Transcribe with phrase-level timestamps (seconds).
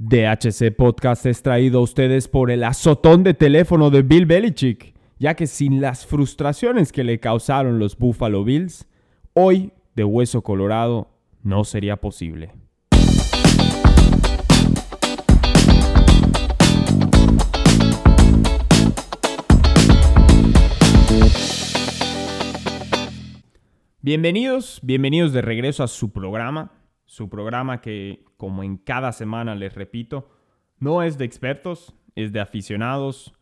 [0.00, 5.34] DHC Podcast es traído a ustedes por el azotón de teléfono de Bill Belichick, ya
[5.34, 8.86] que sin las frustraciones que le causaron los Buffalo Bills,
[9.34, 11.10] hoy de Hueso Colorado
[11.42, 12.52] no sería posible.
[24.00, 26.77] Bienvenidos, bienvenidos de regreso a su programa,
[27.18, 30.30] su programa que, como en cada semana les repito,
[30.78, 33.34] no es de expertos, es de aficionados,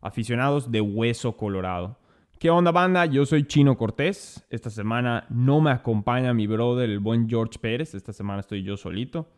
[0.00, 1.98] aficionados de hueso colorado.
[2.38, 3.06] ¿Qué onda banda?
[3.06, 4.46] Yo soy Chino Cortés.
[4.50, 7.94] Esta semana no me acompaña mi brother, el buen George Pérez.
[7.94, 9.28] Esta semana estoy yo solito.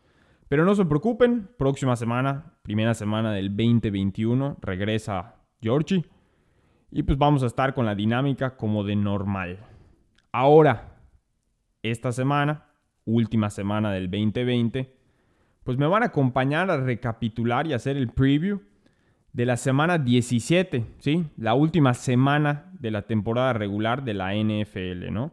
[0.47, 6.05] Pero no se preocupen, próxima semana, primera semana del 2021, regresa Georgie.
[6.91, 9.65] Y pues vamos a estar con la dinámica como de normal.
[10.31, 10.99] Ahora,
[11.81, 12.66] esta semana,
[13.07, 14.93] última semana del 2020,
[15.63, 18.61] pues me van a acompañar a recapitular y hacer el preview
[19.33, 21.25] de la semana 17, ¿sí?
[21.37, 25.31] La última semana de la temporada regular de la NFL, ¿no?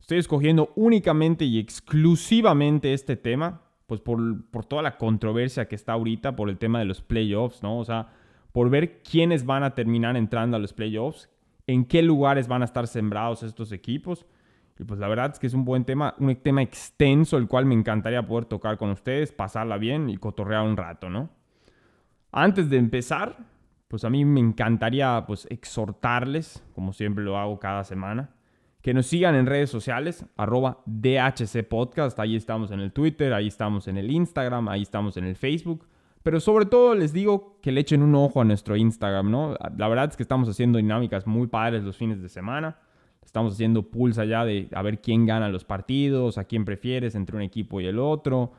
[0.00, 5.92] Estoy escogiendo únicamente y exclusivamente este tema, pues por, por, toda la controversia que está
[5.92, 7.78] ahorita, por el tema de los playoffs, ¿no?
[7.78, 8.08] O sea,
[8.52, 11.30] por ver quiénes van a terminar entrando a los playoffs,
[11.66, 14.26] en qué lugares van a estar sembrados estos equipos.
[14.82, 17.66] Y pues la verdad es que es un buen tema, un tema extenso, el cual
[17.66, 21.30] me encantaría poder tocar con ustedes, pasarla bien y cotorrear un rato, ¿no?
[22.32, 23.36] Antes de empezar,
[23.86, 28.30] pues a mí me encantaría pues exhortarles, como siempre lo hago cada semana,
[28.80, 33.46] que nos sigan en redes sociales, arroba DHC Podcast, ahí estamos en el Twitter, ahí
[33.46, 35.86] estamos en el Instagram, ahí estamos en el Facebook.
[36.24, 39.56] Pero sobre todo les digo que le echen un ojo a nuestro Instagram, ¿no?
[39.76, 42.78] La verdad es que estamos haciendo dinámicas muy padres los fines de semana.
[43.24, 47.36] Estamos haciendo pulls allá de a ver quién gana los partidos, a quién prefieres entre
[47.36, 48.52] un equipo y el otro.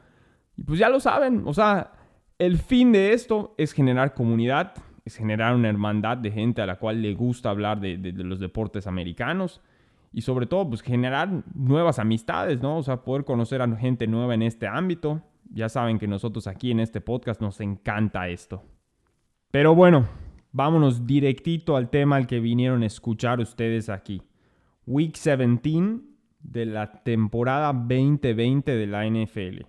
[0.58, 1.92] Y pues ya lo saben, o sea,
[2.40, 4.74] el fin de esto es generar comunidad,
[5.06, 8.24] es generar una hermandad de gente a la cual le gusta hablar de, de, de
[8.24, 9.62] los deportes americanos
[10.14, 12.78] y sobre todo pues generar nuevas amistades, ¿no?
[12.78, 15.22] O sea, poder conocer a gente nueva en este ámbito.
[15.52, 18.64] Ya saben que nosotros aquí en este podcast nos encanta esto.
[19.52, 20.08] Pero bueno,
[20.52, 24.22] vámonos directito al tema al que vinieron a escuchar ustedes aquí.
[24.86, 26.02] Week 17
[26.42, 29.66] de la temporada 2020 de la NFL.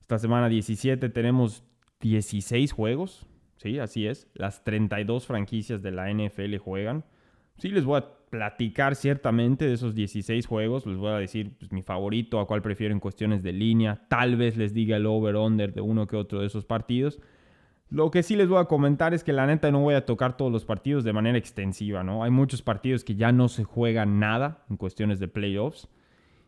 [0.00, 1.64] Esta semana 17 tenemos
[2.00, 3.26] 16 juegos.
[3.56, 4.28] Sí, así es.
[4.34, 7.04] Las 32 franquicias de la NFL juegan.
[7.58, 10.84] Sí, les voy a platicar ciertamente de esos 16 juegos.
[10.86, 14.06] Les voy a decir pues, mi favorito, a cuál prefiero en cuestiones de línea.
[14.08, 17.20] Tal vez les diga el over-under de uno que otro de esos partidos.
[17.94, 20.36] Lo que sí les voy a comentar es que la neta no voy a tocar
[20.36, 22.24] todos los partidos de manera extensiva, ¿no?
[22.24, 25.86] Hay muchos partidos que ya no se juegan nada en cuestiones de playoffs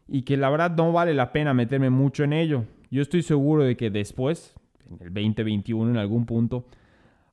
[0.08, 2.64] y que la verdad no vale la pena meterme mucho en ello.
[2.90, 4.56] Yo estoy seguro de que después,
[4.90, 6.66] en el 2021 en algún punto,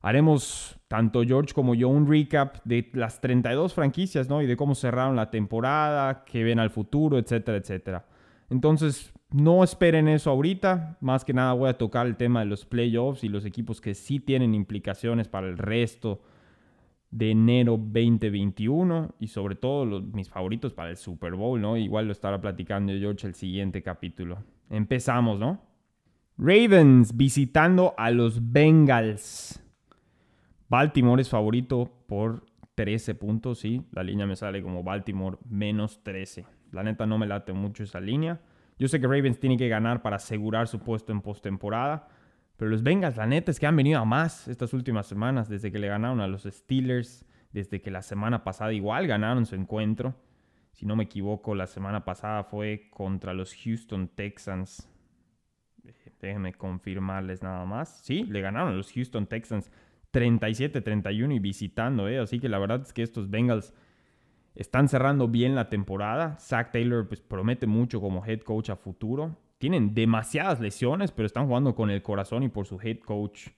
[0.00, 4.42] haremos tanto George como yo un recap de las 32 franquicias, ¿no?
[4.42, 8.06] Y de cómo cerraron la temporada, qué ven al futuro, etcétera, etcétera.
[8.48, 10.98] Entonces, no esperen eso ahorita.
[11.00, 13.94] Más que nada voy a tocar el tema de los playoffs y los equipos que
[13.94, 16.22] sí tienen implicaciones para el resto
[17.10, 21.76] de enero 2021 y sobre todo los, mis favoritos para el Super Bowl, ¿no?
[21.76, 24.38] Igual lo estará platicando George el siguiente capítulo.
[24.68, 25.60] Empezamos, ¿no?
[26.36, 29.62] Ravens visitando a los Bengals.
[30.68, 33.84] Baltimore es favorito por 13 puntos, sí.
[33.92, 36.44] La línea me sale como Baltimore menos 13.
[36.72, 38.40] La neta no me late mucho esa línea.
[38.78, 42.08] Yo sé que Ravens tiene que ganar para asegurar su puesto en postemporada.
[42.56, 45.72] Pero los Bengals, la neta es que han venido a más estas últimas semanas, desde
[45.72, 50.14] que le ganaron a los Steelers, desde que la semana pasada igual ganaron su encuentro.
[50.72, 54.88] Si no me equivoco, la semana pasada fue contra los Houston Texans.
[56.20, 58.00] Déjenme confirmarles nada más.
[58.02, 59.70] Sí, le ganaron a los Houston Texans
[60.12, 62.18] 37-31 y visitando, ¿eh?
[62.18, 63.74] Así que la verdad es que estos Bengals
[64.54, 66.36] están cerrando bien la temporada.
[66.38, 69.36] Zach Taylor pues, promete mucho como head coach a futuro.
[69.58, 73.48] Tienen demasiadas lesiones, pero están jugando con el corazón y por su head coach.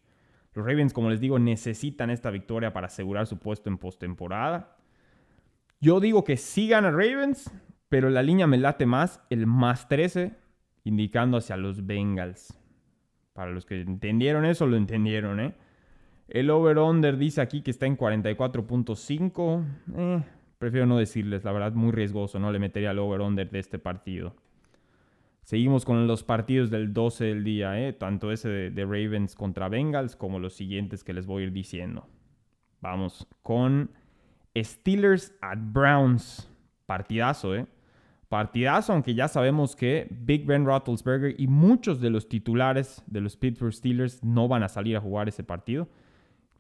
[0.54, 4.76] Los Ravens, como les digo, necesitan esta victoria para asegurar su puesto en postemporada.
[5.81, 7.50] Yo digo que sí gana Ravens,
[7.90, 10.34] pero la línea me late más el más 13,
[10.84, 12.58] indicando hacia los Bengals.
[13.34, 15.54] Para los que entendieron eso, lo entendieron, ¿eh?
[16.28, 19.64] El over-under dice aquí que está en 44.5.
[19.94, 20.25] Eh,
[20.58, 22.38] Prefiero no decirles, la verdad, muy riesgoso.
[22.38, 24.35] No le metería al over-under de este partido.
[25.47, 27.93] Seguimos con los partidos del 12 del día, ¿eh?
[27.93, 32.08] tanto ese de, Ravens contra Bengals como los siguientes que les voy a ir diciendo.
[32.81, 33.91] Vamos con
[34.56, 36.50] Steelers at Browns.
[36.87, 37.67] Partidazo, ¿eh?
[38.29, 43.37] Partidazo, aunque ya sabemos que Big Ben Roethlisberger y muchos de los titulares de los
[43.37, 45.88] Pittsburgh Steelers no van a salir a jugar ese partido,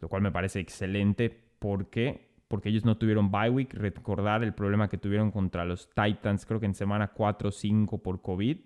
[0.00, 3.74] lo cual me parece excelente porque porque ellos no tuvieron bye week.
[3.74, 8.02] Recordar el problema que tuvieron contra los Titans, creo que en semana 4 o 5
[8.02, 8.58] por COVID.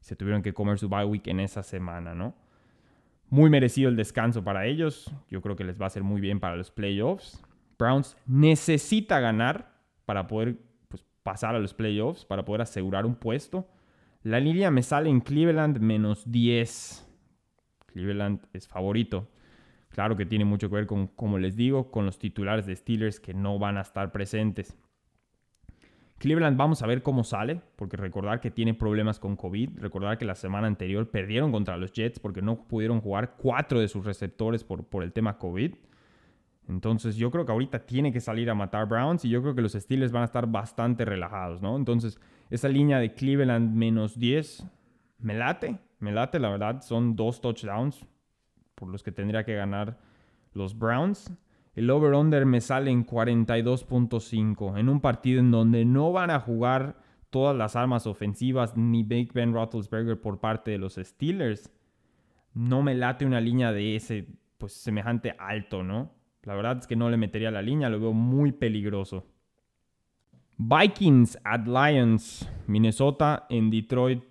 [0.00, 2.34] Se tuvieron que comer su bye week en esa semana, ¿no?
[3.28, 5.12] Muy merecido el descanso para ellos.
[5.28, 7.42] Yo creo que les va a ser muy bien para los playoffs.
[7.78, 9.74] Browns necesita ganar
[10.04, 13.68] para poder pues, pasar a los playoffs, para poder asegurar un puesto.
[14.22, 17.06] La línea me sale en Cleveland menos 10.
[17.86, 19.28] Cleveland es favorito.
[19.90, 23.20] Claro que tiene mucho que ver con, como les digo, con los titulares de Steelers
[23.20, 24.76] que no van a estar presentes.
[26.18, 30.24] Cleveland vamos a ver cómo sale, porque recordar que tiene problemas con COVID, recordar que
[30.24, 34.64] la semana anterior perdieron contra los Jets porque no pudieron jugar cuatro de sus receptores
[34.64, 35.74] por, el tema COVID.
[36.68, 39.60] Entonces yo creo que ahorita tiene que salir a matar Browns y yo creo que
[39.62, 41.76] los Steelers van a estar bastante relajados, ¿no?
[41.76, 42.18] Entonces
[42.48, 44.66] esa línea de Cleveland menos 10
[45.18, 48.06] me late, me late, la verdad, son dos touchdowns,
[48.76, 49.98] por los que tendría que ganar
[50.52, 51.32] los Browns.
[51.74, 56.96] El over-under me sale en 42.5 en un partido en donde no van a jugar
[57.30, 61.70] todas las armas ofensivas ni Big Ben Roethlisberger por parte de los Steelers.
[62.54, 64.26] No me late una línea de ese
[64.56, 66.12] pues semejante alto, ¿no?
[66.44, 69.26] La verdad es que no le metería la línea, lo veo muy peligroso.
[70.56, 74.22] Vikings at Lions, Minnesota en Detroit.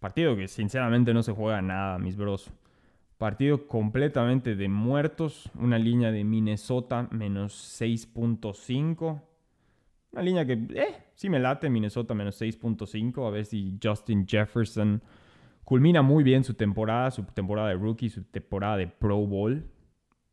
[0.00, 2.50] Partido que sinceramente no se juega nada, mis bros.
[3.22, 5.48] Partido completamente de muertos.
[5.54, 9.22] Una línea de Minnesota menos 6.5.
[10.10, 11.70] Una línea que, eh, sí me late.
[11.70, 13.24] Minnesota menos 6.5.
[13.24, 15.00] A ver si Justin Jefferson
[15.62, 19.70] culmina muy bien su temporada, su temporada de rookie, su temporada de Pro Bowl.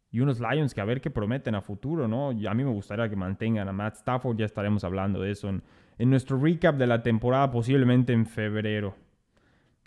[0.10, 2.32] Y unos Lions que a ver qué prometen a futuro, ¿no?
[2.32, 4.38] Y a mí me gustaría que mantengan a Matt Stafford.
[4.38, 5.62] Ya estaremos hablando de eso en,
[6.00, 8.96] en nuestro recap de la temporada, posiblemente en febrero.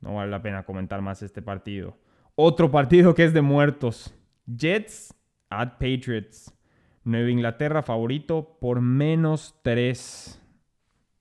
[0.03, 1.97] No vale la pena comentar más este partido.
[2.35, 4.15] Otro partido que es de muertos.
[4.47, 5.15] Jets
[5.51, 6.55] at Patriots.
[7.05, 10.41] Nueva Inglaterra favorito por menos 3.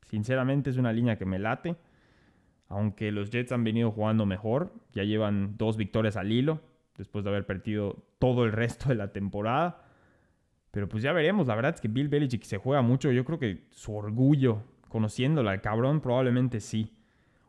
[0.05, 1.75] Sinceramente es una línea que me late.
[2.67, 4.73] Aunque los Jets han venido jugando mejor.
[4.93, 6.61] Ya llevan dos victorias al hilo.
[6.97, 9.83] Después de haber perdido todo el resto de la temporada.
[10.71, 11.47] Pero pues ya veremos.
[11.47, 13.11] La verdad es que Bill Belichick se juega mucho.
[13.11, 16.95] Yo creo que su orgullo, conociéndola, el cabrón, probablemente sí.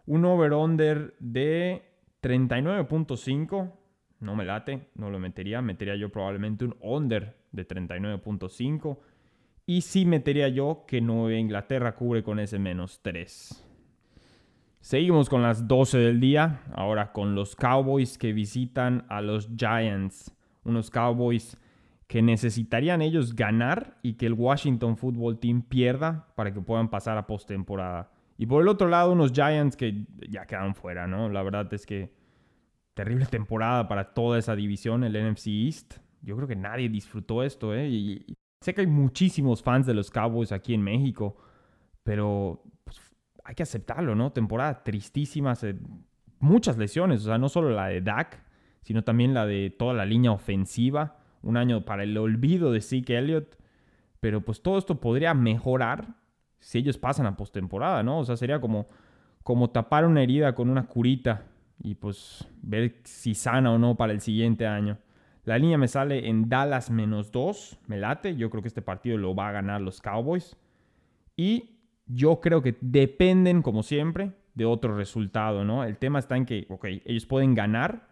[0.04, 1.91] Un over-under de
[2.22, 3.72] 39.5,
[4.20, 5.60] no me late, no lo metería.
[5.60, 8.98] Metería yo probablemente un under de 39.5.
[9.66, 13.68] Y sí metería yo que Nueva Inglaterra cubre con ese menos 3.
[14.80, 16.62] Seguimos con las 12 del día.
[16.72, 20.32] Ahora con los Cowboys que visitan a los Giants.
[20.64, 21.56] Unos Cowboys
[22.06, 27.18] que necesitarían ellos ganar y que el Washington Football Team pierda para que puedan pasar
[27.18, 28.11] a postemporada.
[28.38, 31.28] Y por el otro lado, unos Giants que ya quedaron fuera, ¿no?
[31.28, 32.12] La verdad es que
[32.94, 35.94] terrible temporada para toda esa división, el NFC East.
[36.22, 38.24] Yo creo que nadie disfrutó esto, ¿eh?
[38.60, 41.36] Sé que hay muchísimos fans de los Cowboys aquí en México,
[42.04, 43.00] pero pues,
[43.44, 44.32] hay que aceptarlo, ¿no?
[44.32, 45.54] Temporada tristísima,
[46.38, 48.44] muchas lesiones, o sea, no solo la de Dak,
[48.82, 51.18] sino también la de toda la línea ofensiva.
[51.42, 53.56] Un año para el olvido de Zeke Elliott.
[54.20, 56.14] Pero pues todo esto podría mejorar
[56.62, 58.20] si ellos pasan a postemporada, ¿no?
[58.20, 58.86] O sea, sería como,
[59.42, 61.42] como tapar una herida con una curita
[61.82, 64.96] y pues ver si sana o no para el siguiente año.
[65.44, 69.18] La línea me sale en Dallas menos 2, me late, yo creo que este partido
[69.18, 70.56] lo va a ganar los Cowboys.
[71.36, 75.82] Y yo creo que dependen, como siempre, de otro resultado, ¿no?
[75.82, 78.06] El tema está en que, ok, ellos pueden ganar,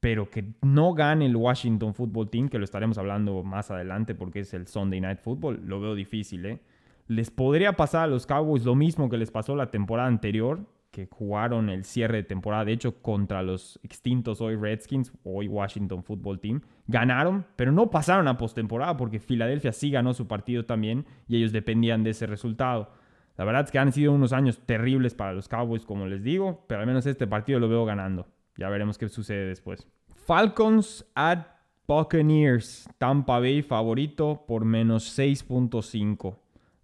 [0.00, 4.40] pero que no gane el Washington Football Team, que lo estaremos hablando más adelante porque
[4.40, 6.60] es el Sunday Night Football, lo veo difícil, ¿eh?
[7.08, 11.06] Les podría pasar a los Cowboys lo mismo que les pasó la temporada anterior, que
[11.10, 16.38] jugaron el cierre de temporada, de hecho, contra los extintos hoy Redskins, hoy Washington Football
[16.38, 16.60] Team.
[16.86, 21.50] Ganaron, pero no pasaron a postemporada porque Filadelfia sí ganó su partido también y ellos
[21.50, 22.90] dependían de ese resultado.
[23.38, 26.64] La verdad es que han sido unos años terribles para los Cowboys, como les digo,
[26.66, 28.26] pero al menos este partido lo veo ganando.
[28.58, 29.88] Ya veremos qué sucede después.
[30.14, 31.46] Falcons at
[31.86, 32.86] Buccaneers.
[32.98, 36.36] Tampa Bay favorito por menos 6.5.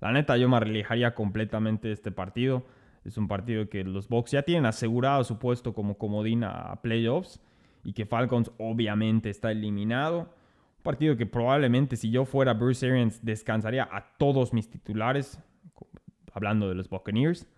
[0.04, 2.62] La neta, yo me alejaría completamente este partido.
[3.06, 7.40] Es un partido que los Bucks ya tienen asegurado su puesto como comodín a playoffs
[7.84, 10.18] y que Falcons obviamente está eliminado.
[10.18, 15.40] Un partido que probablemente si yo fuera Bruce Arians descansaría a todos mis titulares,
[16.34, 17.48] hablando de los Buccaneers,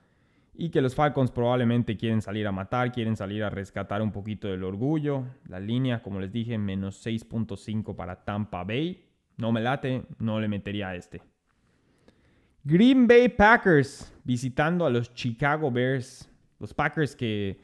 [0.54, 4.46] y que los Falcons probablemente quieren salir a matar, quieren salir a rescatar un poquito
[4.46, 5.24] del orgullo.
[5.48, 9.04] La línea, como les dije, menos 6.5 para Tampa Bay.
[9.36, 11.22] No me late, no le metería a este.
[12.68, 16.28] Green Bay Packers visitando a los Chicago Bears.
[16.58, 17.60] Los Packers que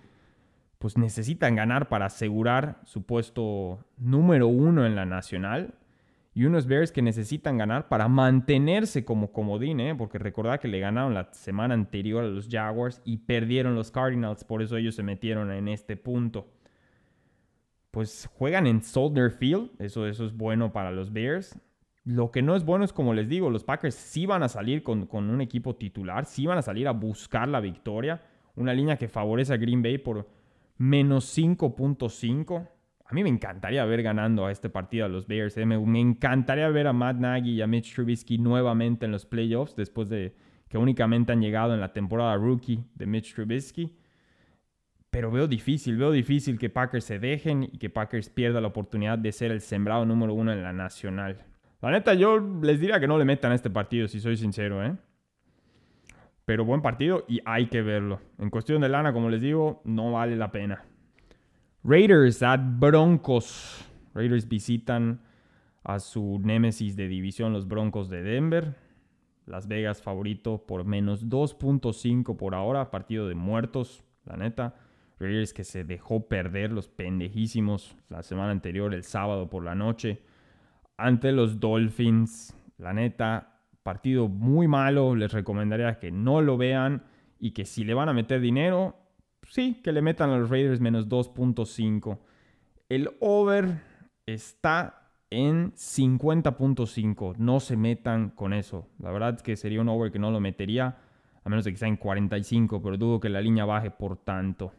[0.79, 5.75] pues necesitan ganar para asegurar su puesto número uno en la nacional.
[6.35, 9.97] Y unos Bears que necesitan ganar para mantenerse como comodín, ¿eh?
[9.97, 14.45] porque recordad que le ganaron la semana anterior a los Jaguars y perdieron los Cardinals,
[14.45, 16.47] por eso ellos se metieron en este punto.
[17.91, 21.59] Pues juegan en Soldier Field, eso, eso es bueno para los Bears.
[22.05, 24.83] Lo que no es bueno es, como les digo, los Packers sí van a salir
[24.83, 28.23] con, con un equipo titular, sí van a salir a buscar la victoria.
[28.57, 30.29] Una línea que favorece a Green Bay por
[30.79, 32.69] menos 5.5.
[33.05, 35.57] A mí me encantaría ver ganando a este partido a los Bears.
[35.57, 35.65] ¿eh?
[35.65, 40.09] Me, encantaría ver a Matt Nagy y a Mitch Trubisky nuevamente en los playoffs después
[40.09, 40.35] de
[40.69, 43.95] que únicamente han llegado en la temporada rookie de Mitch Trubisky.
[45.11, 49.19] Pero veo difícil, veo difícil que Packers se dejen y que Packers pierda la oportunidad
[49.19, 51.45] de ser el sembrado número uno en la nacional.
[51.83, 54.85] La neta, yo les diría que no le metan a este partido, si soy sincero,
[54.85, 54.97] ¿eh?
[56.45, 58.21] Pero buen partido y hay que verlo.
[58.39, 60.85] En cuestión de lana, como les digo, no vale la pena.
[61.83, 63.85] Raiders at Broncos.
[64.15, 65.23] Raiders visitan
[65.83, 68.77] a su némesis de división, los Broncos de Denver.
[69.47, 72.93] Las Vegas favorito por menos 2.5 por ahora.
[72.93, 74.77] Partido de muertos, la neta.
[75.19, 80.23] Raiders que se dejó perder los pendejísimos la semana anterior, el sábado por la noche,
[80.97, 82.57] ante los Dolphins.
[82.79, 85.15] La neta, partido muy malo.
[85.15, 87.03] Les recomendaría que no lo vean
[87.39, 88.97] y que si le van a meter dinero,
[89.49, 92.19] sí, que le metan a los Raiders menos 2.5.
[92.89, 93.81] El over
[94.27, 97.37] está en 50.5.
[97.39, 98.89] No se metan con eso.
[98.99, 100.99] La verdad es que sería un over que no lo metería,
[101.43, 104.73] a menos de que sea en 45, pero dudo que la línea baje por tanto.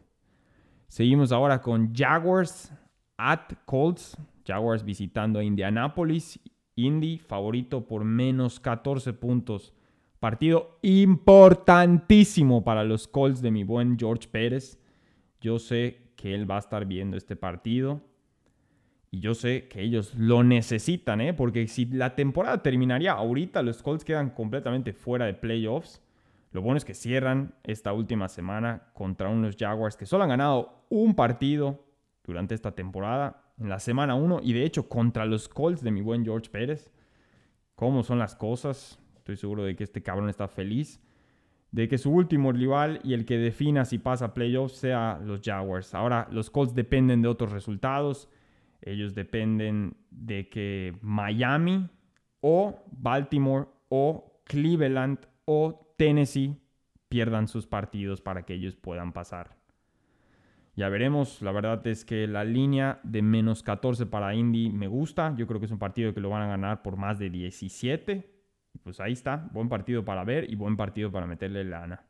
[0.86, 2.72] Seguimos ahora con Jaguars
[3.16, 4.16] at Colts.
[4.46, 6.40] Jaguars visitando a Indianapolis.
[6.76, 9.72] Indy favorito por menos 14 puntos.
[10.18, 14.80] Partido importantísimo para los Colts de mi buen George Pérez.
[15.40, 18.00] Yo sé que él va a estar viendo este partido.
[19.10, 21.34] Y yo sé que ellos lo necesitan, ¿eh?
[21.34, 26.02] porque si la temporada terminaría ahorita, los Colts quedan completamente fuera de playoffs.
[26.50, 30.86] Lo bueno es que cierran esta última semana contra unos Jaguars que solo han ganado
[30.88, 31.84] un partido
[32.24, 36.00] durante esta temporada, en la semana 1, y de hecho contra los Colts de mi
[36.00, 36.90] buen George Pérez.
[37.74, 39.00] ¿Cómo son las cosas?
[39.16, 41.00] Estoy seguro de que este cabrón está feliz.
[41.70, 45.94] De que su último rival y el que defina si pasa playoffs sea los Jaguars.
[45.94, 48.28] Ahora, los Colts dependen de otros resultados.
[48.80, 51.88] Ellos dependen de que Miami
[52.40, 56.56] o Baltimore o Cleveland o Tennessee
[57.08, 59.56] pierdan sus partidos para que ellos puedan pasar.
[60.76, 65.34] Ya veremos, la verdad es que la línea de menos 14 para Indy me gusta,
[65.36, 68.28] yo creo que es un partido que lo van a ganar por más de 17,
[68.82, 72.04] pues ahí está, buen partido para ver y buen partido para meterle lana.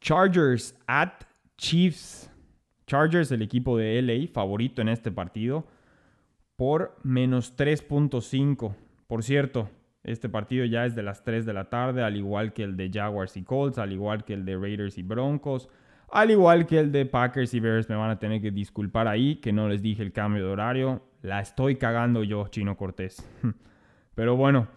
[0.00, 1.12] Chargers at
[1.56, 2.30] Chiefs.
[2.86, 5.66] Chargers, el equipo de LA, favorito en este partido,
[6.54, 8.74] por menos 3.5.
[9.08, 9.68] Por cierto,
[10.04, 12.90] este partido ya es de las 3 de la tarde, al igual que el de
[12.92, 15.68] Jaguars y Colts, al igual que el de Raiders y Broncos,
[16.10, 17.88] al igual que el de Packers y Bears.
[17.88, 21.02] Me van a tener que disculpar ahí, que no les dije el cambio de horario.
[21.22, 23.28] La estoy cagando yo, Chino Cortés.
[24.14, 24.68] Pero bueno,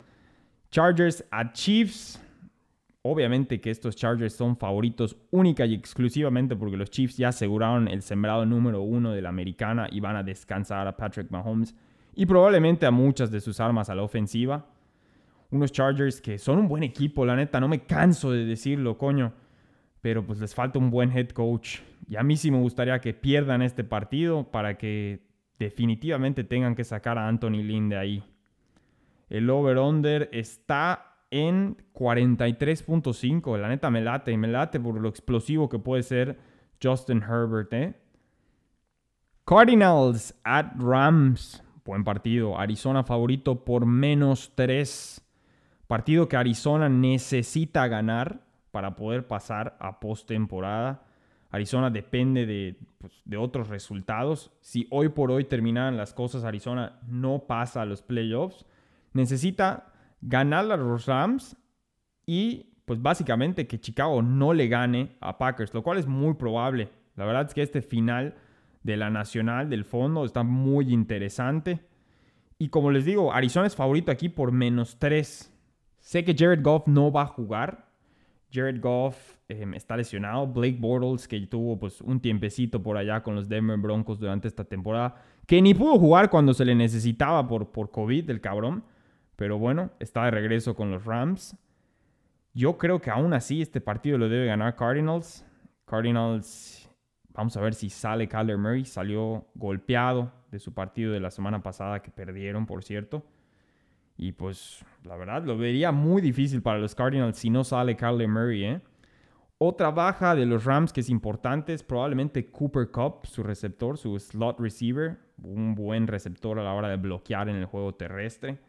[0.72, 2.22] Chargers a Chiefs.
[3.02, 8.02] Obviamente que estos Chargers son favoritos única y exclusivamente porque los Chiefs ya aseguraron el
[8.02, 11.74] sembrado número uno de la americana y van a descansar a Patrick Mahomes
[12.14, 14.66] y probablemente a muchas de sus armas a la ofensiva.
[15.50, 19.32] Unos Chargers que son un buen equipo, la neta, no me canso de decirlo, coño.
[20.02, 21.80] Pero pues les falta un buen head coach.
[22.08, 25.28] Y a mí sí me gustaría que pierdan este partido para que
[25.60, 28.24] definitivamente tengan que sacar a Anthony Lynn de ahí.
[29.30, 33.58] El over-under está en 43.5.
[33.58, 36.40] La neta me late, y me late por lo explosivo que puede ser
[36.82, 37.74] Justin Herbert.
[37.74, 37.94] ¿eh?
[39.46, 41.64] Cardinals at Rams.
[41.86, 42.58] Buen partido.
[42.58, 45.22] Arizona favorito por menos 3.
[45.88, 51.04] Partido que Arizona necesita ganar para poder pasar a postemporada.
[51.52, 54.52] Arizona depende de, pues, de, otros resultados.
[54.62, 58.66] Si hoy por hoy terminan las cosas, Arizona no pasa a los playoffs
[59.14, 61.56] necesita ganar a los Rams
[62.26, 66.90] y pues básicamente que Chicago no le gane a Packers, lo cual es muy probable.
[67.16, 68.36] La verdad es que este final
[68.84, 71.82] de la Nacional del fondo está muy interesante.
[72.58, 75.54] Y como les digo, Arizona es favorito aquí por menos 3.
[76.00, 77.89] Sé que Jared Goff no va a jugar.
[78.52, 80.48] Jared Goff em, está lesionado.
[80.48, 84.64] Blake Bortles, que tuvo pues, un tiempecito por allá con los Denver Broncos durante esta
[84.64, 85.16] temporada,
[85.46, 88.84] que ni pudo jugar cuando se le necesitaba por, por COVID, el cabrón.
[89.36, 91.56] Pero bueno, está de regreso con los Rams.
[92.54, 95.46] Yo creo que aún así este partido lo debe ganar Cardinals.
[95.86, 96.90] Cardinals,
[97.30, 98.86] vamos a ver si sale Kyler Murray.
[98.86, 103.24] Salió golpeado de su partido de la semana pasada que perdieron, por cierto.
[104.22, 108.28] Y pues la verdad lo vería muy difícil para los Cardinals si no sale Kyler
[108.28, 108.66] Murray.
[108.66, 108.82] ¿eh?
[109.58, 114.20] Otra baja de los Rams que es importante es probablemente Cooper Cup, su receptor, su
[114.20, 115.18] slot receiver.
[115.42, 118.60] Un buen receptor a la hora de bloquear en el juego terrestre.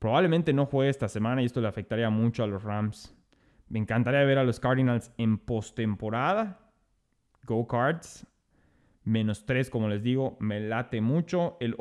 [0.00, 3.16] Probablemente no juegue esta semana y esto le afectaría mucho a los Rams.
[3.68, 6.58] Me encantaría ver a los Cardinals en postemporada.
[7.44, 8.26] Go Cards.
[9.04, 11.56] Menos 3, como les digo, me late mucho.
[11.60, 11.76] El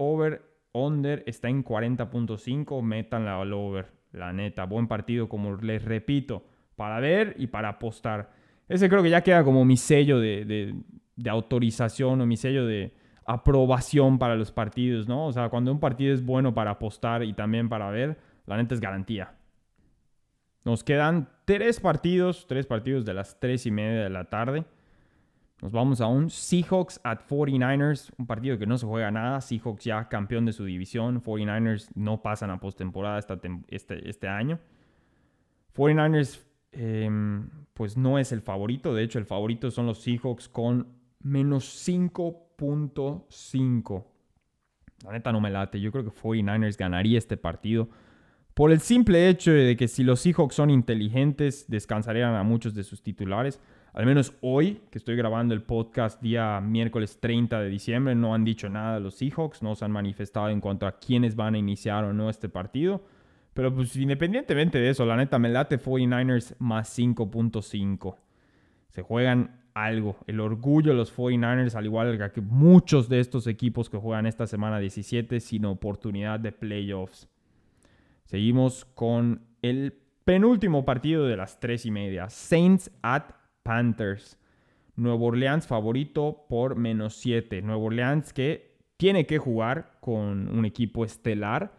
[0.77, 2.81] over-under está en 40.5.
[2.81, 3.87] Métanla al over.
[4.11, 8.31] La neta, buen partido, como les repito, para ver y para apostar.
[8.67, 10.73] Ese creo que ya queda como mi sello de,
[11.15, 12.93] de autorización o mi sello de
[13.25, 15.27] aprobación para los partidos, ¿no?
[15.27, 18.73] O sea, cuando un partido es bueno para apostar y también para ver, la neta
[18.73, 19.33] es garantía.
[20.63, 24.65] Nos quedan tres partidos, tres partidos de las tres y media de la tarde.
[25.61, 29.41] Nos vamos a un Seahawks at 49ers, un partido que no se juega nada.
[29.41, 31.21] Seahawks ya campeón de su división.
[31.21, 33.19] 49ers no pasan a postemporada
[33.67, 34.59] este, este año.
[35.75, 38.93] 49ers, em, pues no es el favorito.
[38.93, 40.89] De hecho, el favorito son los Seahawks con
[41.23, 44.05] menos 5.5.
[45.05, 45.81] La neta no me late.
[45.81, 47.89] Yo creo que 49ers ganaría este partido.
[48.53, 52.83] Por el simple hecho de que si los Seahawks son inteligentes, descansarían a muchos de
[52.83, 53.59] sus titulares.
[53.97, 58.45] Al menos hoy, que estoy grabando el podcast día miércoles 30 de diciembre, no han
[58.45, 62.03] dicho nada los Seahawks, no se han manifestado en cuanto a quiénes van a iniciar
[62.03, 63.01] o no este partido.
[63.55, 68.17] Pero pues independientemente de eso, la neta me late 49ers más 5.5.
[68.89, 70.17] Se juegan algo.
[70.27, 74.45] El orgullo de los 49ers, al igual que muchos de estos equipos que juegan esta
[74.45, 77.27] semana 17, sin oportunidad de playoffs.
[78.25, 82.29] Seguimos con el penúltimo partido de las tres y media.
[82.29, 83.31] Saints at
[83.67, 84.39] Panthers.
[84.95, 87.61] Nuevo Orleans favorito por menos 7.
[87.61, 91.73] Nuevo Orleans que tiene que jugar con un equipo estelar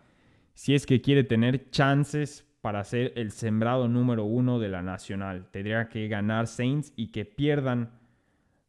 [0.52, 5.49] si es que quiere tener chances para ser el sembrado número uno de la nacional.
[5.50, 7.91] Tendría que ganar Saints y que pierdan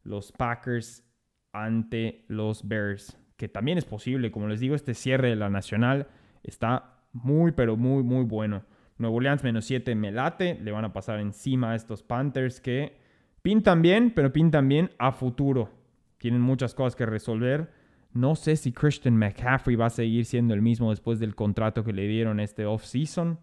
[0.02, 1.04] los Packers
[1.52, 4.30] ante los Bears, que también es posible.
[4.30, 6.08] Como les digo, este cierre de la nacional
[6.42, 8.64] está muy, pero muy, muy bueno.
[8.96, 10.58] Nuevo Orleans menos 7 me late.
[10.62, 12.99] Le van a pasar encima a estos Panthers que
[13.42, 15.70] pintan bien, pero pintan bien a futuro.
[16.18, 17.70] Tienen muchas cosas que resolver.
[18.12, 21.92] No sé si Christian McCaffrey va a seguir siendo el mismo después del contrato que
[21.92, 23.38] le dieron este off-season.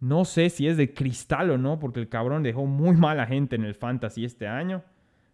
[0.00, 3.56] No sé si es de cristal o no, porque el cabrón dejó muy mala gente
[3.56, 4.82] en el fantasy este año.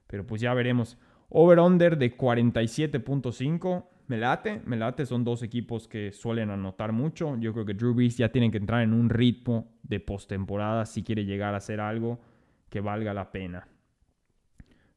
[0.07, 0.99] Pero pues ya veremos.
[1.31, 3.85] Over-under de 47.5.
[4.09, 7.37] Me late, me late, son dos equipos que suelen anotar mucho.
[7.39, 11.03] Yo creo que Drew Brees ya tiene que entrar en un ritmo de postemporada si
[11.03, 12.21] quiere llegar a hacer algo
[12.69, 13.70] que valga la pena.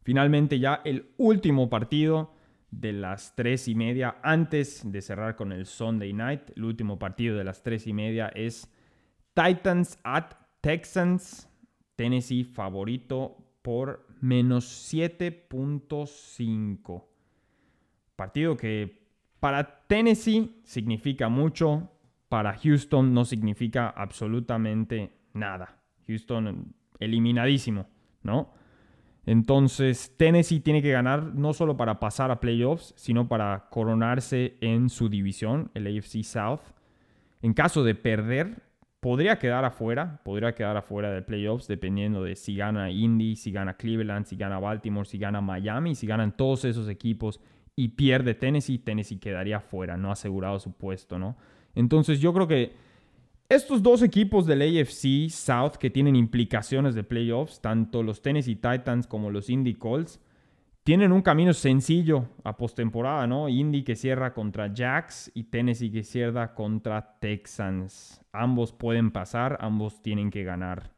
[0.04, 2.34] Finalmente ya el último partido
[2.70, 6.52] de las tres y media antes de cerrar con el Sunday Night.
[6.56, 8.72] El último partido de las tres y media es
[9.34, 11.50] Titans at Texans.
[11.96, 17.06] Tennessee favorito por menos 7.5.
[18.16, 19.04] Partido que
[19.40, 21.92] para Tennessee significa mucho,
[22.30, 25.78] para Houston no significa absolutamente nada.
[26.08, 27.86] Houston eliminadísimo,
[28.24, 28.54] ¿no?
[29.26, 34.90] Entonces, Tennessee tiene que ganar no solo para pasar a playoffs, sino para coronarse en
[34.90, 36.60] su división, el AFC South.
[37.42, 38.62] En caso de perder,
[39.00, 43.76] podría quedar afuera, podría quedar afuera de playoffs dependiendo de si gana Indy, si gana
[43.76, 47.40] Cleveland, si gana Baltimore, si gana Miami, si ganan todos esos equipos
[47.76, 51.36] y pierde Tennessee, Tennessee quedaría fuera, no asegurado su puesto, ¿no?
[51.76, 52.74] Entonces yo creo que
[53.50, 59.06] estos dos equipos del AFC South que tienen implicaciones de playoffs, tanto los Tennessee Titans
[59.06, 60.20] como los Indy Colts,
[60.84, 63.48] tienen un camino sencillo a postemporada, ¿no?
[63.48, 68.22] Indy que cierra contra Jacks y Tennessee que cierra contra Texans.
[68.34, 70.92] Ambos pueden pasar, ambos tienen que ganar.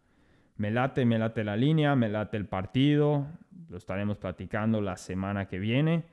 [0.58, 3.28] Me late, me late la línea, me late el partido.
[3.70, 6.06] Lo estaremos platicando la semana que viene.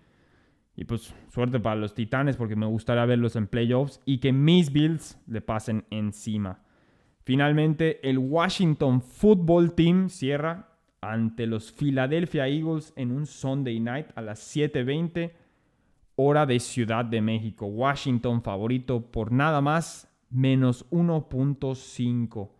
[0.74, 4.72] Y pues suerte para los Titanes porque me gustaría verlos en playoffs y que mis
[4.72, 6.62] Bills le pasen encima.
[7.24, 10.68] Finalmente, el Washington Football Team cierra
[11.00, 15.32] ante los Philadelphia Eagles en un Sunday night a las 7:20
[16.16, 17.66] hora de Ciudad de México.
[17.66, 22.50] Washington favorito por nada más menos 1.5.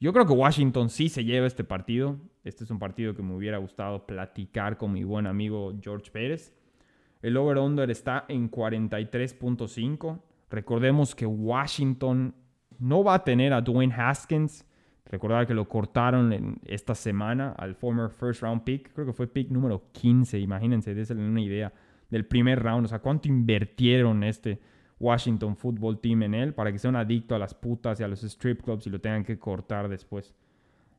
[0.00, 2.18] Yo creo que Washington sí se lleva este partido.
[2.44, 6.52] Este es un partido que me hubiera gustado platicar con mi buen amigo George Pérez.
[7.22, 10.20] El over-under está en 43.5.
[10.50, 12.34] Recordemos que Washington
[12.78, 14.66] no va a tener a Dwayne Haskins.
[15.06, 18.92] Recordar que lo cortaron en esta semana al former first round pick.
[18.92, 20.38] Creo que fue pick número 15.
[20.40, 21.72] Imagínense, déjenle una idea
[22.10, 22.86] del primer round.
[22.86, 24.60] O sea, cuánto invirtieron este
[24.98, 28.08] Washington Football Team en él para que sea un adicto a las putas y a
[28.08, 30.34] los strip clubs y lo tengan que cortar después.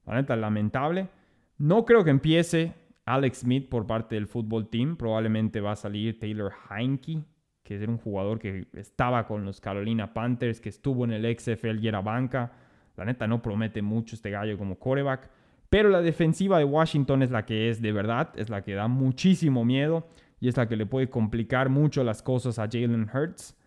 [0.06, 1.10] La neta, lamentable.
[1.58, 2.74] No creo que empiece
[3.06, 4.96] Alex Smith por parte del fútbol team.
[4.96, 7.24] Probablemente va a salir Taylor Heinke,
[7.64, 11.80] que es un jugador que estaba con los Carolina Panthers, que estuvo en el XFL
[11.80, 12.54] y era banca.
[12.96, 15.30] La neta no promete mucho este gallo como coreback.
[15.70, 18.88] Pero la defensiva de Washington es la que es de verdad, es la que da
[18.88, 20.08] muchísimo miedo
[20.40, 23.58] y es la que le puede complicar mucho las cosas a Jalen Hurts,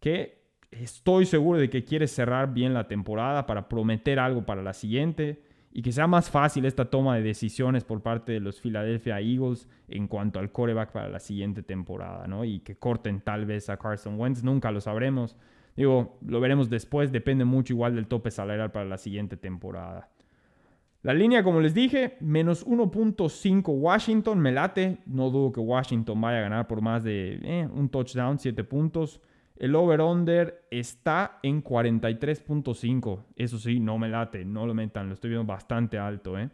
[0.00, 4.72] que estoy seguro de que quiere cerrar bien la temporada para prometer algo para la
[4.72, 5.42] siguiente
[5.72, 9.68] y que sea más fácil esta toma de decisiones por parte de los Philadelphia Eagles
[9.88, 12.44] en cuanto al coreback para la siguiente temporada, ¿no?
[12.44, 15.36] Y que corten tal vez a Carson Wentz, nunca lo sabremos.
[15.76, 20.10] Digo, lo veremos después, depende mucho igual del tope salarial para la siguiente temporada.
[21.02, 24.98] La línea, como les dije, menos 1.5 Washington, me late.
[25.06, 29.20] No dudo que Washington vaya a ganar por más de eh, un touchdown, 7 puntos.
[29.56, 33.24] El over-under está en 43.5.
[33.36, 36.38] Eso sí, no me late, no lo metan, lo estoy viendo bastante alto.
[36.38, 36.50] ¿eh?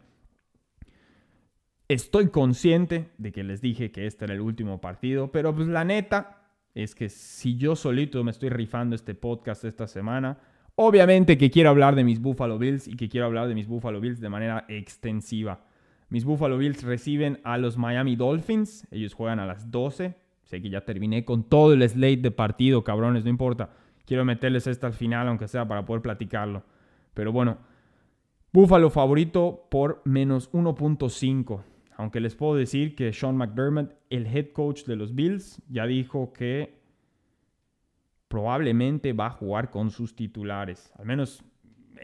[1.87, 5.83] Estoy consciente de que les dije que este era el último partido, pero pues la
[5.83, 6.39] neta,
[6.75, 10.37] es que si yo solito me estoy rifando este podcast esta semana,
[10.75, 13.99] obviamente que quiero hablar de mis Buffalo Bills y que quiero hablar de mis Buffalo
[13.99, 15.65] Bills de manera extensiva.
[16.09, 20.15] Mis Buffalo Bills reciben a los Miami Dolphins, ellos juegan a las 12.
[20.49, 23.69] Sé que ya terminé con todo el slate de partido, cabrones, no importa.
[24.03, 26.63] Quiero meterles esto al final, aunque sea para poder platicarlo.
[27.13, 27.59] Pero bueno,
[28.51, 31.61] Buffalo favorito por menos 1.5.
[31.97, 36.33] Aunque les puedo decir que Sean McDermott, el head coach de los Bills, ya dijo
[36.33, 36.79] que
[38.27, 40.91] probablemente va a jugar con sus titulares.
[40.97, 41.43] Al menos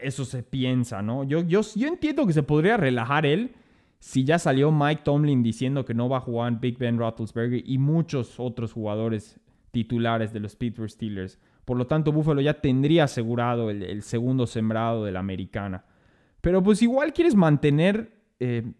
[0.00, 1.24] eso se piensa, ¿no?
[1.24, 3.56] Yo, yo, yo entiendo que se podría relajar él
[3.98, 7.78] si ya salió Mike Tomlin diciendo que no va a jugar Big Ben Roethlisberger y
[7.78, 11.38] muchos otros jugadores titulares de los Pittsburgh Steelers.
[11.64, 15.84] Por lo tanto, Buffalo ya tendría asegurado el, segundo sembrado de la americana.
[16.40, 18.72] Pero pues igual quieres mantener eh,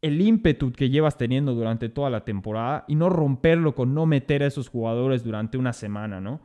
[0.00, 4.42] el ímpetu que llevas teniendo durante toda la temporada y no romperlo con no meter
[4.42, 6.40] a esos jugadores durante una semana, ¿no?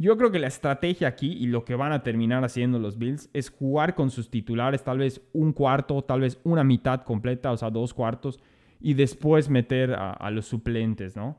[0.00, 3.28] Yo creo que la estrategia aquí y lo que van a terminar haciendo los Bills
[3.32, 7.56] es jugar con sus titulares, tal vez un cuarto, tal vez una mitad completa, o
[7.56, 8.38] sea, dos cuartos,
[8.80, 11.36] y después meter a, los suplentes, ¿no?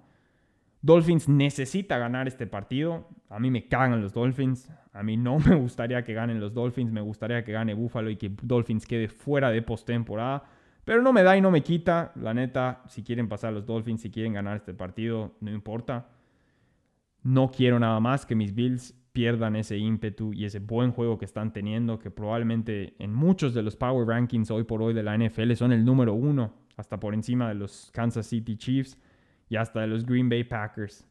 [0.81, 3.07] Dolphins necesita ganar este partido.
[3.29, 4.69] A mí me cagan los Dolphins.
[4.91, 6.91] A mí no me gustaría que ganen los Dolphins.
[6.91, 10.43] Me gustaría que gane Buffalo y que Dolphins quede fuera de postemporada.
[10.83, 12.11] Pero no me da y no me quita.
[12.15, 16.07] La neta, si quieren pasar los Dolphins, si quieren ganar este partido, no importa.
[17.23, 21.25] No quiero nada más que mis Bills pierdan ese ímpetu y ese buen juego que
[21.25, 25.17] están teniendo, que probablemente en muchos de los Power Rankings hoy por hoy de la
[25.17, 28.97] NFL son el número uno, hasta por encima de los Kansas City Chiefs
[29.49, 31.05] y hasta de los Green Bay Packers.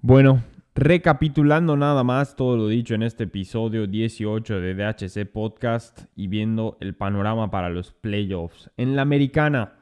[0.00, 0.42] Bueno,
[0.74, 6.78] Recapitulando nada más todo lo dicho en este episodio 18 de DHC Podcast y viendo
[6.80, 8.70] el panorama para los playoffs.
[8.76, 9.74] En la americana,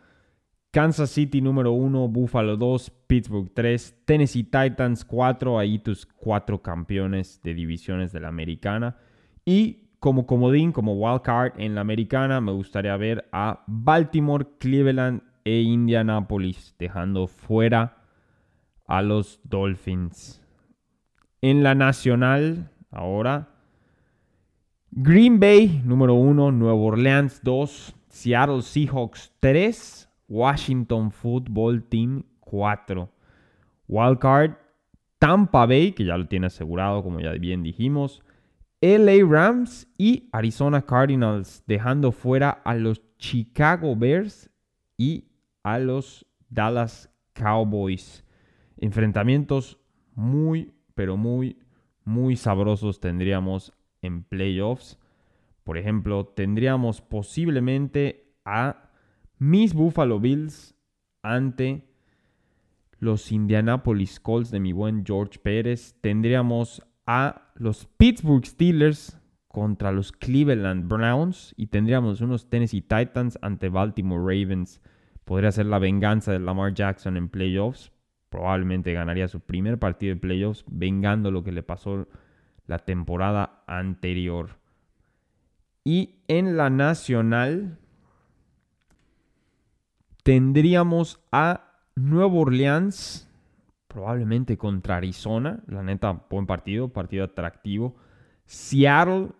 [0.70, 7.40] Kansas City número 1, Buffalo 2, Pittsburgh 3, Tennessee Titans 4, ahí tus cuatro campeones
[7.42, 8.96] de divisiones de la americana.
[9.46, 15.62] Y como comodín, como wildcard en la americana, me gustaría ver a Baltimore, Cleveland e
[15.62, 17.96] Indianapolis, dejando fuera
[18.86, 20.42] a los Dolphins.
[21.40, 23.48] En la nacional, ahora,
[24.90, 33.08] Green Bay, número 1, Nueva Orleans 2, Seattle Seahawks 3, Washington Football Team 4.
[33.88, 34.56] Wildcard,
[35.18, 38.22] Tampa Bay, que ya lo tiene asegurado, como ya bien dijimos.
[38.80, 44.50] LA Rams y Arizona Cardinals, dejando fuera a los Chicago Bears
[44.96, 45.24] y
[45.64, 48.24] a los Dallas Cowboys.
[48.76, 49.78] Enfrentamientos
[50.14, 51.58] muy, pero muy,
[52.04, 54.98] muy sabrosos tendríamos en playoffs.
[55.64, 58.87] Por ejemplo, tendríamos posiblemente a
[59.38, 60.74] mis Buffalo Bills
[61.22, 61.84] ante
[62.98, 65.96] los Indianapolis Colts de mi buen George Pérez.
[66.00, 73.68] Tendríamos a los Pittsburgh Steelers contra los Cleveland Browns y tendríamos unos Tennessee Titans ante
[73.68, 74.80] Baltimore Ravens.
[75.24, 77.92] Podría ser la venganza de Lamar Jackson en playoffs,
[78.30, 82.08] probablemente ganaría su primer partido de playoffs, vengando lo que le pasó
[82.66, 84.58] la temporada anterior.
[85.84, 87.78] Y en la nacional
[90.28, 93.26] tendríamos a Nuevo Orleans,
[93.86, 95.62] probablemente contra Arizona.
[95.66, 97.96] La neta, buen partido, partido atractivo.
[98.44, 99.30] Seattle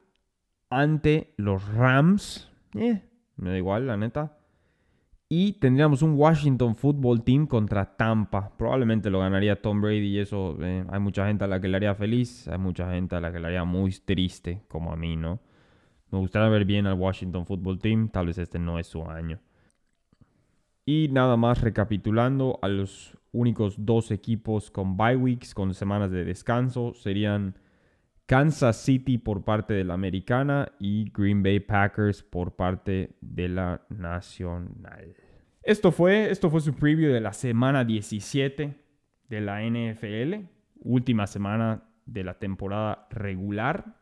[0.70, 2.50] ante los Rams.
[2.72, 3.02] Eh,
[3.36, 4.38] me da igual, la neta.
[5.28, 8.56] Y tendríamos un Washington Football Team contra Tampa.
[8.56, 11.76] Probablemente lo ganaría Tom Brady y eso eh, hay mucha gente a la que le
[11.76, 15.16] haría feliz, hay mucha gente a la que le haría muy triste, como a mí,
[15.16, 15.38] ¿no?
[16.10, 19.38] Me gustaría ver bien al Washington Football Team, tal vez este no es su año.
[20.90, 26.24] Y nada más recapitulando, a los únicos dos equipos con bye weeks, con semanas de
[26.24, 27.58] descanso, serían
[28.24, 33.82] Kansas City por parte de la americana y Green Bay Packers por parte de la
[33.90, 35.14] nacional.
[35.62, 38.74] Esto fue, esto fue su preview de la semana 17
[39.28, 40.46] de la NFL,
[40.80, 44.00] última semana de la temporada regular.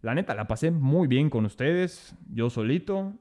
[0.00, 3.14] La neta, la pasé muy bien con ustedes, yo solito,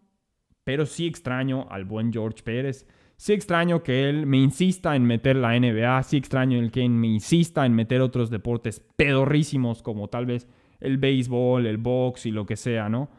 [0.64, 2.88] pero sí extraño al buen George Pérez.
[3.16, 7.08] Sí extraño que él me insista en meter la NBA, sí extraño el que me
[7.08, 10.48] insista en meter otros deportes pedorrísimos como tal vez
[10.80, 13.10] el béisbol, el box y lo que sea, ¿no?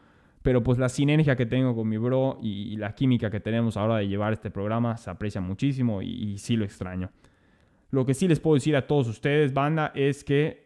[0.43, 3.97] Pero pues la sinergia que tengo con mi bro y, la química que tenemos ahora
[3.97, 7.09] de llevar este programa se aprecia muchísimo y, y sí lo extraño.
[7.89, 10.64] Lo que sí les puedo decir a todos ustedes, banda, es que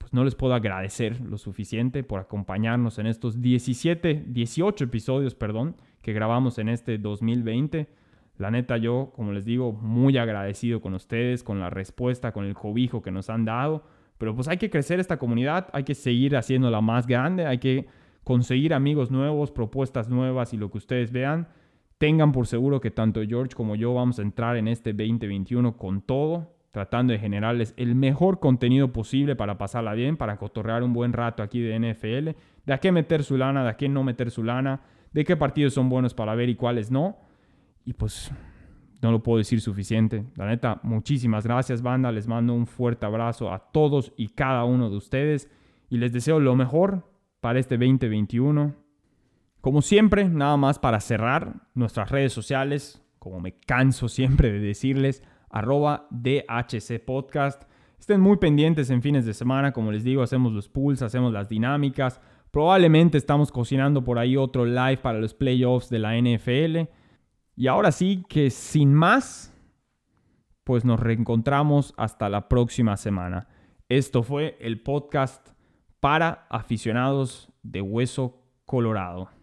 [0.00, 5.76] pues no les puedo agradecer lo suficiente por acompañarnos en estos 17, 18 episodios, perdón,
[6.02, 8.00] que grabamos en este 2020
[8.40, 12.54] la neta, yo, como les digo, muy agradecido con ustedes, con la respuesta, con el
[12.54, 13.84] cobijo que nos han dado.
[14.16, 17.86] Pero pues hay que crecer esta comunidad, hay que seguir haciéndola más grande, hay que
[18.24, 21.48] conseguir amigos nuevos, propuestas nuevas y lo que ustedes vean.
[21.98, 26.00] Tengan por seguro que tanto George como yo vamos a entrar en este 2021 con
[26.00, 31.12] todo, tratando de generarles el mejor contenido posible para pasarla bien, para cotorrear un buen
[31.12, 32.30] rato aquí de NFL,
[32.66, 34.80] de a qué meter su lana, de a qué no meter su lana,
[35.12, 37.16] de qué partidos son buenos para ver y cuáles no.
[37.84, 38.30] Y pues
[39.02, 40.24] no lo puedo decir suficiente.
[40.36, 42.12] La neta, muchísimas gracias banda.
[42.12, 45.50] Les mando un fuerte abrazo a todos y cada uno de ustedes.
[45.88, 48.74] Y les deseo lo mejor para este 2021.
[49.60, 55.22] Como siempre, nada más para cerrar nuestras redes sociales, como me canso siempre de decirles,
[55.50, 57.64] arroba DHC Podcast.
[57.98, 61.48] Estén muy pendientes en fines de semana, como les digo, hacemos los pools, hacemos las
[61.48, 62.20] dinámicas.
[62.50, 66.88] Probablemente estamos cocinando por ahí otro live para los playoffs de la NFL.
[67.56, 69.54] Y ahora sí que sin más,
[70.64, 73.48] pues nos reencontramos hasta la próxima semana.
[73.88, 75.48] Esto fue el podcast
[76.00, 79.39] para aficionados de Hueso Colorado.